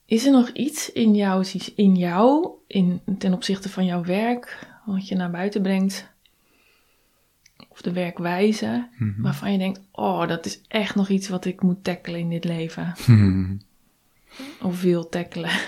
[0.06, 5.08] Is er nog iets in jou, in jou in, ten opzichte van jouw werk, wat
[5.08, 6.10] je naar buiten brengt,
[7.82, 9.22] of de werkwijze, Mhm.
[9.22, 12.44] waarvan je denkt, oh, dat is echt nog iets wat ik moet tackelen in dit
[12.44, 12.94] leven.
[13.08, 13.56] Mhm.
[14.62, 15.50] Of wil tackelen.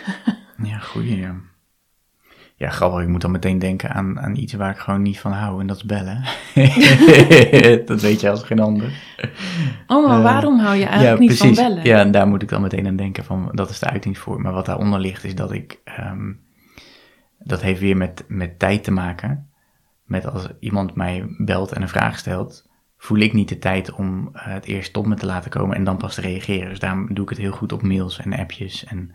[0.63, 1.17] Ja, goeie.
[1.17, 1.35] Ja,
[2.55, 3.01] ja grappig.
[3.01, 5.61] Ik moet dan meteen denken aan, aan iets waar ik gewoon niet van hou.
[5.61, 6.23] En dat is bellen.
[7.85, 9.03] dat weet je als geen ander.
[9.87, 11.83] Oh, maar Eh, waarom hou je eigenlijk niet van bellen?
[11.83, 14.41] Ja, en daar moet ik dan meteen aan denken van, dat is de uitingsvorm.
[14.41, 16.31] Maar wat daaronder ligt is dat ik, ehm,
[17.39, 19.47] dat heeft weer met, met tijd te maken.
[20.13, 24.29] Met als iemand mij belt en een vraag stelt, voel ik niet de tijd om
[24.33, 26.69] eh, het eerst tot me te laten komen en dan pas te reageren.
[26.69, 29.11] Dus daarom doe ik het heel goed op mails en appjes en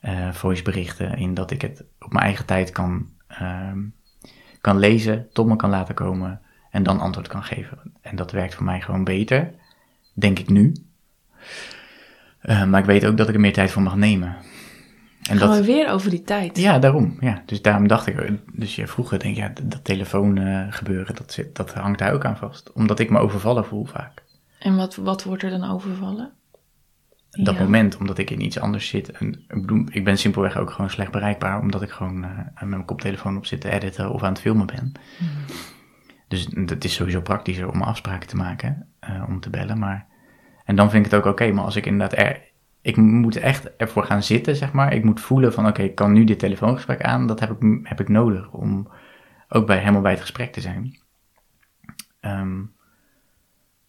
[0.00, 1.16] eh voiceberichten.
[1.16, 3.78] In dat ik het op mijn eigen tijd kan, ehm,
[4.60, 7.78] kan lezen, tot me kan laten komen en dan antwoord kan geven.
[8.00, 9.54] En dat werkt voor mij gewoon beter,
[10.12, 10.72] denk ik nu.
[12.40, 14.36] Eh, maar ik weet ook dat ik er meer tijd voor mag nemen.
[15.30, 16.58] En Gaan dat, we weer over die tijd.
[16.58, 17.16] ja, daarom.
[17.20, 17.42] Ja.
[17.46, 21.32] Dus daarom dacht ik, dus je vroeger denk je, ja, dat, telefoon eh, gebeuren, dat,
[21.32, 22.72] zit, dat hangt daar ook aan vast.
[22.72, 24.22] Omdat ik me overvallen voel vaak.
[24.58, 26.32] En wat, wat wordt er dan overvallen?
[27.30, 27.62] Dat Ja.
[27.62, 29.10] moment, omdat ik in iets anders zit.
[29.10, 32.68] En ik, bedoel, ik ben simpelweg ook gewoon slecht bereikbaar, omdat ik gewoon eh, met
[32.68, 34.92] mijn koptelefoon op zit te editen of aan het filmen ben.
[36.28, 39.78] Dus dat is sowieso praktischer om afspraken te maken, eh, om te bellen.
[39.78, 40.06] Maar,
[40.64, 42.40] en dan vind ik het ook oké, maar als ik inderdaad er,
[42.84, 44.92] ik moet echt ervoor gaan zitten, zeg maar.
[44.94, 47.26] Ik moet voelen van, oké, ik kan nu dit telefoongesprek aan.
[47.26, 48.88] Dat heb ik, heb ik nodig om
[49.48, 50.98] ook bij, helemaal bij het gesprek te zijn.
[52.20, 52.62] Ehm,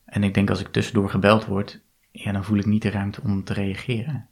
[0.05, 1.81] en ik denk als ik tussendoor gebeld word,
[2.11, 4.27] ja, dan voel ik niet de ruimte om te reageren.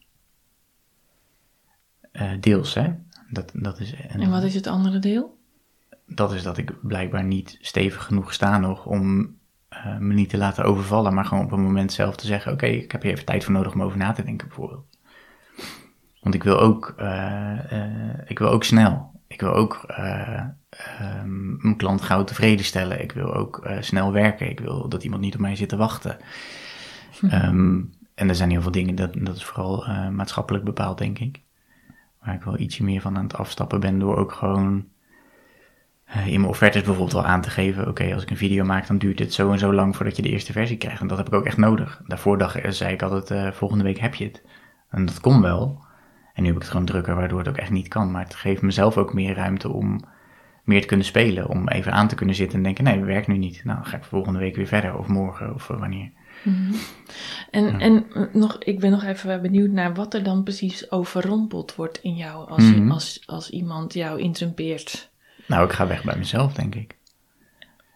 [2.11, 2.93] Eh, deels, hè.
[3.29, 5.37] Dat, dat is, En wat is het andere deel?
[6.05, 9.35] dat is dat ik blijkbaar niet stevig genoeg sta nog om
[9.73, 12.65] eh, me niet te laten overvallen, maar gewoon op een moment zelf te zeggen: Oké,
[12.65, 14.85] ik heb hier even tijd voor nodig om over na te denken, bijvoorbeeld.
[16.21, 19.11] Want ik wil ook, eh, eh, ik wil ook snel.
[19.27, 23.01] Ik wil ook ehm, mijn klant gauw tevreden stellen.
[23.01, 24.49] Ik wil ook snel werken.
[24.49, 26.17] Ik wil dat iemand niet op mij zit te wachten.
[27.21, 27.81] Ehm,
[28.15, 31.41] en er zijn heel veel dingen, dat, dat is vooral maatschappelijk bepaald, denk ik.
[32.21, 34.85] Waar ik wel ietsje meer van aan het afstappen ben door ook gewoon
[36.13, 38.87] eh, in mijn offertes bijvoorbeeld wel aan te geven, oké, als ik een video maak,
[38.87, 41.01] dan duurt dit zo en zo lang voordat je de eerste versie krijgt.
[41.01, 42.01] En dat heb ik ook echt nodig.
[42.07, 44.43] Daarvoor dacht, eh, zei ik altijd, eh, volgende week heb je het.
[44.89, 45.81] En dat kon wel.
[46.33, 48.11] En nu heb ik het gewoon drukker, waardoor het ook echt niet kan.
[48.11, 50.03] Maar het geeft mezelf ook meer ruimte om
[50.63, 51.49] meer te kunnen spelen.
[51.49, 53.61] Om even aan te kunnen zitten en denken, nee, het werkt nu niet.
[53.63, 56.11] Nou, ga ik volgende week weer verder, of morgen, of wanneer.
[57.51, 61.75] En, en eh, nog, ik ben nog even benieuwd naar wat er dan precies overrompeld
[61.75, 62.91] wordt in jou als, Mhm.
[62.91, 65.11] als, als iemand jou interrumpeert.
[65.47, 66.97] Nou, ik ga weg bij mezelf, denk ik.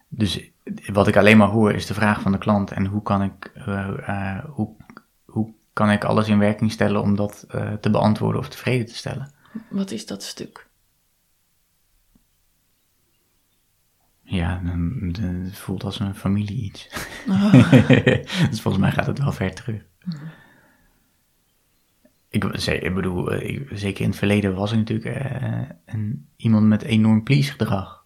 [0.07, 0.49] Dus
[0.86, 3.51] wat ik alleen maar hoor is de vraag van de klant en hoe kan ik,
[3.53, 4.75] eh, eh, hoe,
[5.25, 8.95] hoe kan ik alles in werking stellen om dat eh, te beantwoorden of tevreden te
[8.95, 9.31] stellen.
[9.69, 10.67] Wat is dat stuk?
[14.21, 16.89] Ja, het voelt als een familie iets.
[17.29, 17.71] Oh,
[18.49, 19.81] dus volgens mij gaat het wel ver terug.
[22.43, 26.67] Ik, ik bedoel, eh, ik- zeker in het verleden was ik natuurlijk eh, een, iemand
[26.67, 28.06] met enorm please gedrag.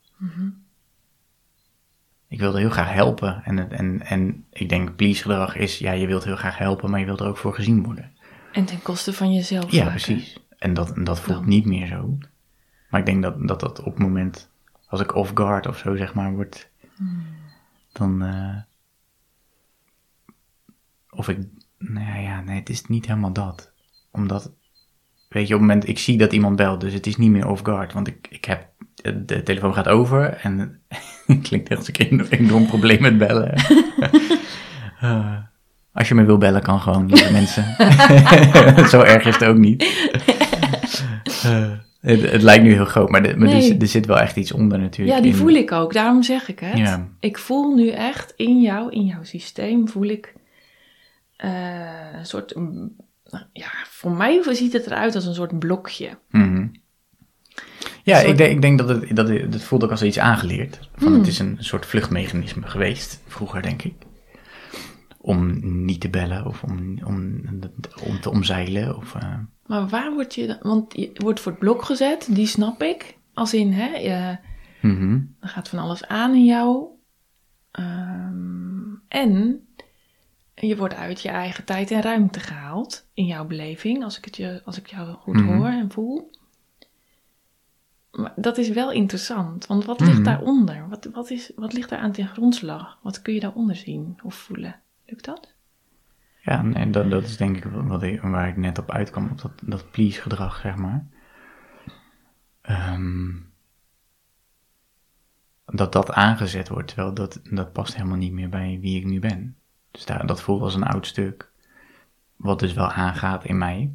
[2.27, 3.43] Ik wilde heel graag helpen.
[3.43, 6.99] En, en, en ik denk, please gedrag is, ja, je wilt heel graag helpen, maar
[6.99, 8.11] je wilt er ook voor gezien worden.
[8.51, 9.71] en ten koste van jezelf.
[9.71, 10.01] Ja, maken.
[10.01, 10.39] precies.
[10.57, 11.47] En dat, en dat voelt Dan.
[11.49, 12.17] niet meer zo.
[12.89, 14.49] Maar ik denk dat, dat dat op het moment,
[14.87, 16.69] als ik off guard of zo zeg maar, wordt,
[17.91, 18.21] dan.
[18.23, 18.57] eh,
[21.09, 21.39] of ik.
[21.77, 23.70] Nou ja, ja, nee, het is niet helemaal dat.
[24.11, 24.51] Omdat,
[25.29, 27.47] weet je, op het moment, ik zie dat iemand belt, dus het is niet meer
[27.47, 27.93] off guard.
[27.93, 28.67] Want ik, ik heb,
[29.25, 30.81] de telefoon gaat over en
[31.27, 33.53] het klinkt echt als ik een enorm probleem met bellen.
[35.01, 35.37] Eh,
[35.93, 37.63] als je me wil bellen, kan gewoon, lieve mensen.
[38.87, 39.83] Zo erg is het ook niet.
[41.43, 41.71] Eh,
[42.01, 43.61] het, het lijkt nu heel groot, maar, de- maar er, Nee.
[43.61, 45.17] zit- er zit wel echt iets onder natuurlijk.
[45.17, 45.93] Ja, die in- voel ik ook.
[45.93, 46.77] Daarom zeg ik het.
[46.77, 47.07] Ja.
[47.19, 50.33] Ik voel nu echt in jou, in jouw systeem, voel ik
[51.37, 52.53] eh, een soort
[53.53, 56.17] ja, voor mij ziet het eruit als een soort blokje.
[56.29, 56.67] Mhm.
[58.03, 60.79] Ja, soort- ik denk, ik denk dat het, dat het, voelt ook als iets aangeleerd.
[60.95, 61.17] Van Hmm.
[61.17, 63.93] Het is een soort vluchtmechanisme geweest, vroeger denk ik.
[65.17, 67.41] Om niet te bellen of om, om,
[68.03, 68.97] om te omzeilen.
[68.97, 72.47] Of, eh, Maar waar word je dan, want je wordt voor het blok gezet, die
[72.47, 73.17] snap ik.
[73.33, 74.37] Als in, hè, je,
[74.81, 75.19] mhm.
[75.39, 76.85] er gaat van alles aan in jou.
[77.71, 79.61] Ehm, en
[80.67, 84.37] je wordt uit je eigen tijd en ruimte gehaald, in jouw beleving, als ik, het
[84.37, 85.45] je, als ik jou goed Mhm.
[85.45, 86.31] hoor en voel.
[88.11, 90.23] Maar dat is wel interessant, want wat ligt Mhm.
[90.23, 90.89] daaronder?
[90.89, 92.99] Wat, wat, is, wat ligt daar aan ten grondslag?
[93.01, 94.79] Wat kun je daaronder zien of voelen?
[95.05, 95.53] Lukt dat?
[96.41, 99.41] Ja, en- dat, dat is denk ik wat ik, waar ik net op uitkwam, op
[99.41, 101.05] dat, dat please gedrag, zeg maar.
[102.61, 103.29] Ehm,
[105.65, 109.19] dat dat aangezet wordt, terwijl dat, dat past helemaal niet meer bij wie ik nu
[109.19, 109.55] ben.
[109.91, 111.51] Dus daar, dat voelt als een oud stuk,
[112.35, 113.93] wat dus wel aangaat in mij,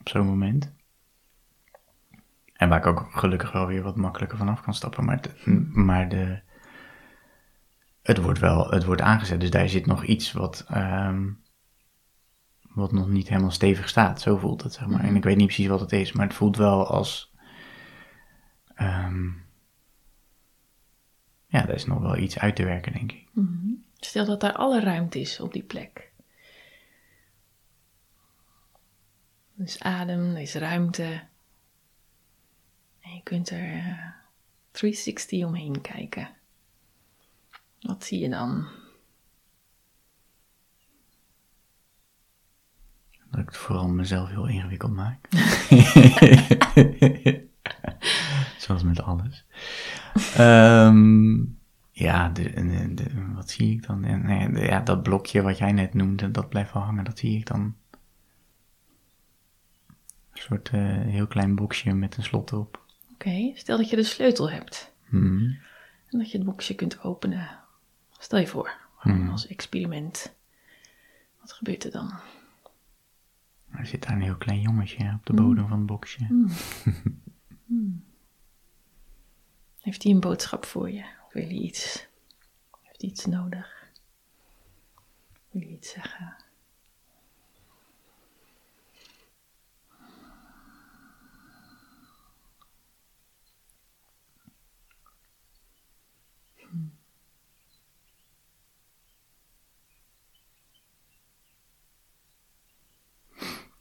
[0.00, 0.74] op zo'n moment.
[2.52, 6.08] En waar ik ook gelukkig wel weer wat makkelijker vanaf kan stappen, maar, het- maar
[6.08, 6.40] de,
[8.02, 10.64] het wordt wel, het wordt aangezet, dus daar zit nog iets wat...
[10.68, 11.28] ehm,
[12.60, 14.20] wat nog niet helemaal stevig staat.
[14.20, 15.04] Zo voelt het, zeg maar.
[15.04, 17.32] En ik weet niet precies wat het is, maar het voelt wel als...
[18.74, 19.26] ehm,
[21.46, 23.28] ja, er is nog wel iets uit te werken, denk ik.
[24.00, 26.12] Stel dat daar alle ruimte is op die plek.
[29.58, 31.22] Er is adem, er is ruimte.
[33.00, 34.08] En je kunt er eh,
[34.70, 36.28] 360 omheen kijken.
[37.80, 38.66] Wat zie je dan?
[43.30, 45.28] Dat ik het vooral mezelf heel ingewikkeld maak.
[48.58, 49.44] Zoals met alles.
[50.36, 51.34] Ehm,
[51.98, 54.00] ja, de, de- de- wat zie ik dan?
[54.00, 57.04] Nee, ja, dat blokje wat jij net noemde, dat blijft wel hangen.
[57.04, 57.76] Dat zie ik dan.
[60.30, 62.84] Een soort eh, heel klein boxje met een slot erop.
[63.12, 64.92] Oké, stel dat je de sleutel hebt.
[65.08, 65.44] Mhm.
[66.06, 67.48] En dat je het boxje kunt openen.
[68.18, 70.34] Stel je voor, gewoon als experiment.
[71.40, 72.12] Wat gebeurt er dan?
[73.70, 76.26] Er zit daar een heel klein jongetje op de bodem van het boxje.
[79.80, 81.04] Heeft hij een boodschap voor je?
[81.36, 82.06] Wil hij iets?
[82.82, 83.90] Heeft iets nodig?
[85.50, 86.36] Wil hij iets zeggen?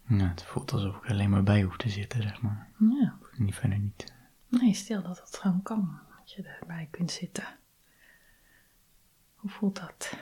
[0.07, 2.71] Ja, het voelt alsof ik alleen maar bij hoef te zitten, zeg maar.
[2.79, 3.17] Ja.
[3.37, 4.13] Niet verder niet.
[4.47, 5.99] Nee, stel dat het gewoon kan.
[6.25, 7.43] Dat je erbij kunt zitten.
[9.35, 10.17] Hoe voelt dat?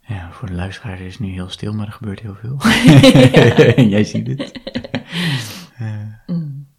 [0.00, 2.56] Ja, voor de luisteraar is het nu heel stil, maar er gebeurt heel veel.
[3.94, 4.60] Jij ziet het.
[6.26, 6.70] Mm.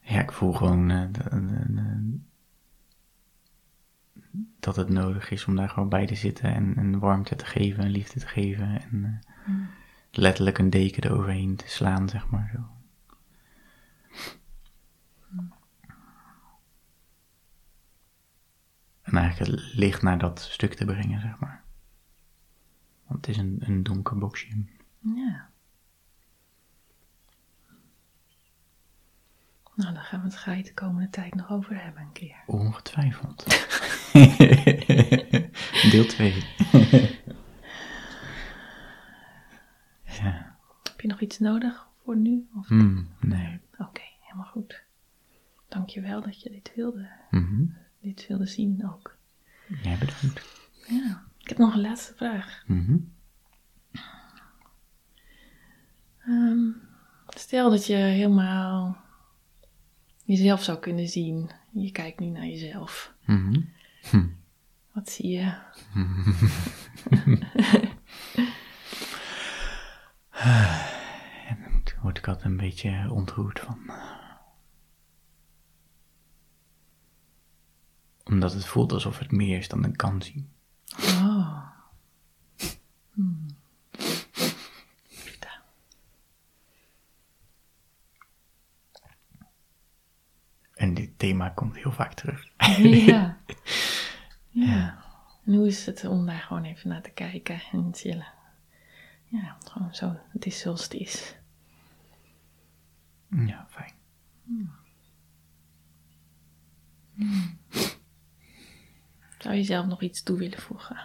[0.00, 1.08] Ja, ik voel gewoon eh,
[4.60, 7.84] dat het nodig is om daar gewoon bij te zitten en, en warmte te geven
[7.84, 8.80] en liefde te geven.
[8.80, 9.52] En eh,
[10.10, 12.68] letterlijk een deken eroverheen te slaan, zeg maar zo.
[19.02, 21.64] En eigenlijk het licht naar dat stuk te brengen, zeg maar.
[23.06, 24.64] Want het is een, een donker boxje.
[24.98, 25.50] Ja.
[29.76, 32.36] Nou, daar gaan we het ga je de komende tijd nog over hebben een keer.
[32.46, 33.44] Ongetwijfeld.
[35.92, 36.32] Deel 2.
[40.20, 40.56] ja.
[40.82, 42.48] Heb je nog iets nodig voor nu?
[42.54, 42.66] Of...
[42.68, 43.60] Hmm, nee.
[43.78, 44.82] Oké, helemaal goed.
[45.68, 47.64] Dankjewel dat je dit wilde, Mhm.
[48.00, 49.16] dit wilde zien ook.
[49.82, 50.64] Jij bedankt.
[50.88, 52.62] Ja, ik heb nog een laatste vraag.
[52.66, 52.96] Mhm.
[56.26, 56.68] Ehm,
[57.28, 59.04] stel dat je helemaal
[60.26, 61.50] jezelf zou kunnen zien.
[61.72, 63.14] Je kijkt nu naar jezelf.
[63.24, 63.60] Mhm.
[64.92, 65.54] Wat zie je?
[71.84, 73.90] Daar word ik altijd een beetje ontroerd van.
[78.24, 80.50] Omdat het voelt alsof het meer is dan ik kan zien.
[80.98, 81.62] Oh.
[83.12, 83.46] Hmm.
[85.08, 85.48] Liefde.
[90.74, 92.48] En dit thema komt heel vaak terug.
[93.06, 93.38] Ja.
[94.50, 95.04] ja.
[95.44, 98.32] En hoe is het om daar gewoon even naar te kijken en chillen.
[99.24, 100.16] Ja, gewoon zo.
[100.28, 101.36] Het is zoals het is.
[103.30, 103.94] Ja, fijn.
[109.38, 110.96] Zou je zelf nog iets toe willen voegen?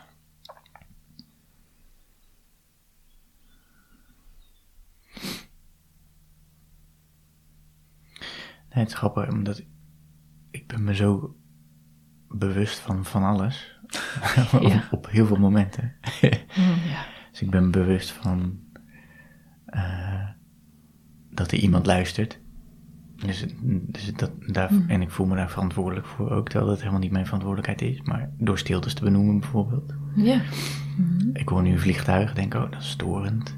[8.69, 9.63] Nee, het is grappig, omdat
[10.71, 11.35] ben me zo
[12.27, 13.79] bewust van van alles.
[14.91, 15.93] op, heel veel momenten.
[16.21, 17.05] Ja.
[17.31, 18.59] Dus ik ben bewust van
[19.65, 20.27] eh,
[21.29, 22.39] dat er iemand luistert.
[23.15, 26.99] Dus, dus dat, daar, En ik voel me daar verantwoordelijk voor ook, terwijl dat helemaal
[26.99, 28.01] niet mijn verantwoordelijkheid is.
[28.01, 29.93] Maar door stiltes te benoemen bijvoorbeeld.
[30.15, 30.41] Ja.
[31.33, 33.55] Ik hoor nu een vliegtuig, denk oh, dat is storend.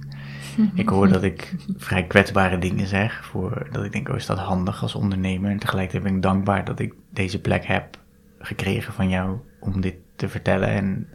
[0.73, 4.37] Ik hoor dat ik vrij kwetsbare dingen zeg, voor, dat ik denk, oh, is dat
[4.37, 5.51] handig als ondernemer?
[5.51, 7.97] En tegelijkertijd ben ik dankbaar dat ik deze plek heb
[8.39, 10.69] gekregen van jou om dit te vertellen.
[10.69, 11.07] En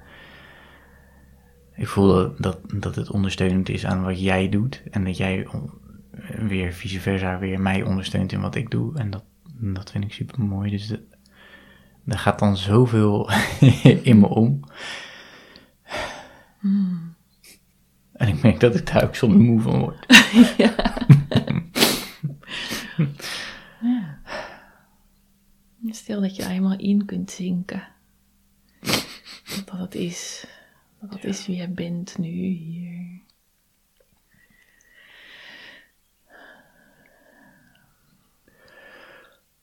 [1.74, 4.83] ik voel dat, dat, het ondersteunend is aan wat jij doet.
[4.90, 5.46] En dat jij
[6.38, 8.98] weer vice versa weer mij ondersteunt in wat ik doe.
[8.98, 9.24] En dat,
[9.55, 10.70] dat vind ik super mooi.
[10.70, 10.90] Dus
[12.07, 13.31] er gaat dan zoveel
[14.03, 14.64] in me om.
[18.19, 20.07] En ik merk dat ik daar ook soms moe van word.
[25.91, 27.89] Stel dat je er helemaal in kunt zinken.
[29.65, 30.47] Dat het is.
[31.01, 33.21] Dat het is wie jij bent nu hier.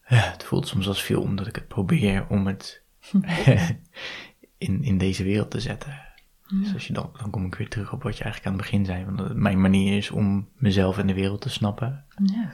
[0.08, 2.82] Ja, het voelt soms als veel omdat ik het probeer om het
[4.58, 6.05] in, in deze wereld te zetten.
[6.50, 8.70] Dus als je dan, dan kom ik weer terug op wat je eigenlijk aan het
[8.72, 9.06] begin zei.
[9.06, 12.06] Want mijn manier is om mezelf en de wereld te snappen.
[12.24, 12.52] Ja.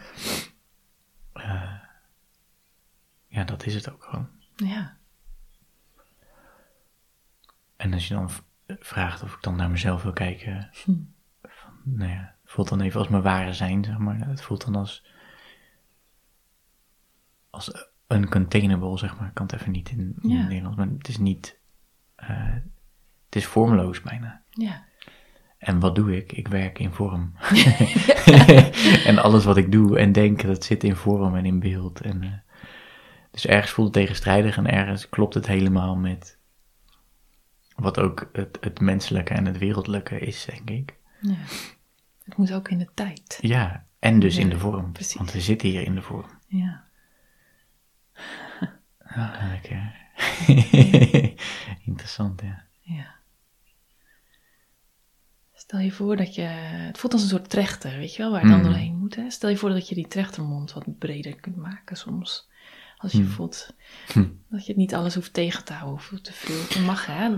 [3.28, 4.30] Ja, dat is het ook gewoon.
[4.56, 4.98] Ja.
[7.76, 8.30] En als je dan
[8.68, 10.70] vraagt of ik dan naar mezelf wil kijken.
[10.72, 11.10] Van,
[11.84, 14.28] nou ja, het voelt dan even als mijn ware zijn, zeg maar.
[14.28, 15.06] Het voelt dan als.
[17.50, 19.28] als uncontainable, zeg maar.
[19.28, 20.38] Ik kan het even niet in, in Ja.
[20.38, 21.60] het Nederlands, maar het is niet.
[22.16, 22.56] eh,
[23.32, 24.42] het is vormloos bijna.
[24.50, 24.84] Ja.
[25.58, 26.32] En wat doe ik?
[26.32, 27.34] Ik werk in vorm.
[29.10, 32.02] en alles wat ik doe en denk, dat zit in vorm en in beeld.
[32.02, 32.30] En, eh,
[33.32, 36.38] dus ergens voelt het tegenstrijdig en ergens klopt het helemaal met
[37.76, 40.96] wat ook het, het menselijke en het wereldlijke is, denk ik.
[41.20, 41.36] ja.
[42.24, 43.40] Het moet ook in de tijd.
[43.42, 44.92] Ja, en dus in de vorm.
[44.92, 45.18] precies.
[45.18, 46.30] Want we zitten hier in de vorm.
[46.48, 46.84] Ja.
[49.50, 49.96] Lekker.
[51.90, 52.66] Interessant, ja.
[52.82, 53.21] Ja.
[55.72, 56.42] Stel je voor dat je.
[56.42, 58.64] Het voelt als een soort trechter, weet je wel, waar je dan Mm.
[58.64, 59.16] doorheen moet.
[59.16, 59.30] Hè?
[59.30, 62.50] Stel je voor dat je die trechtermond wat breder kunt maken soms.
[62.98, 63.74] Als je voelt
[64.14, 64.26] Hm.
[64.50, 66.82] dat je het niet alles hoeft tegen te houden of te veel.
[66.84, 67.30] Mag hè.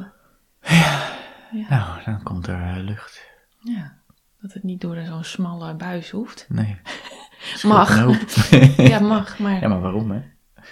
[1.70, 3.22] Nou, dan komt er eh, lucht.
[3.60, 3.98] Ja.
[4.42, 6.46] Dat het niet door zo'n smalle buis hoeft.
[6.50, 6.78] Nee.
[7.64, 7.98] Mag.
[8.78, 9.62] Ja, mag, maar.
[9.62, 10.22] ja, maar waarom, hè?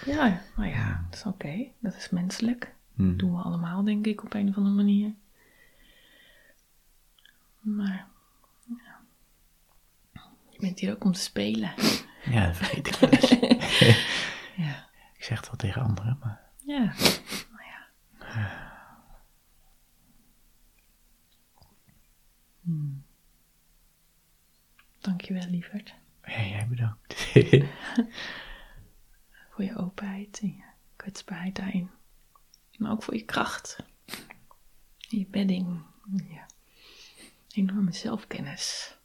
[0.06, 1.66] Ja, nou ja, dat is oké.
[1.80, 2.74] Dat is menselijk.
[2.96, 3.08] Hm.
[3.08, 5.14] Dat doen we allemaal, denk ik, op een of andere manier.
[7.62, 8.08] Maar,
[8.66, 9.02] ja.
[10.50, 11.74] Je bent hier ook om te spelen.
[12.26, 13.30] Ja, dat vergeet ik wel eens.
[14.56, 14.90] Ja.
[15.18, 16.50] Ik zeg het wel tegen anderen, maar...
[16.66, 16.80] Ja,
[17.50, 17.88] nou ja.
[22.62, 23.04] Hmm.
[25.00, 25.94] Dankjewel, lieverd,
[26.26, 27.14] Ja, jij bedankt.
[29.52, 30.64] voor je openheid en je
[30.96, 31.90] kwetsbaarheid daarin.
[32.78, 33.84] Maar ook voor je kracht.
[34.98, 35.84] Je bedding.
[36.14, 36.40] Je
[37.54, 38.96] enorme zelfkennis.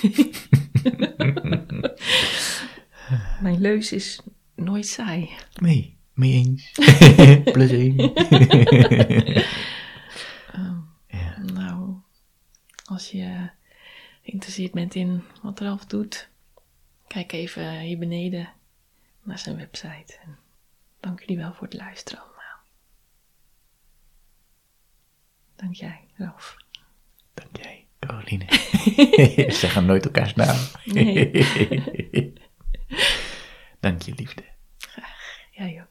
[3.40, 4.20] Mijn leus is
[4.54, 5.30] nooit saai.
[5.54, 6.72] Nee, mee eens.
[7.52, 7.96] Plus één.
[11.06, 11.38] ja.
[11.52, 11.94] Nou,
[12.84, 13.50] als je
[14.22, 16.28] geïnteresseerd bent in wat Ralf doet,
[17.06, 18.48] kijk even hier beneden
[19.22, 20.16] naar zijn website.
[20.24, 20.38] En
[21.00, 22.22] dank jullie wel voor het luisteren
[25.60, 26.56] Dank jij, Ralf.
[27.34, 28.44] Dank jij, Caroline.
[29.46, 30.56] We zeggen nooit elkaars naam.
[30.84, 31.30] Nee.
[33.80, 34.42] Dank je, liefde.
[34.78, 35.38] Graag.
[35.50, 35.88] Jij ja, ook.